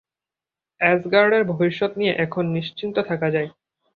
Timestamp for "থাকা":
3.09-3.27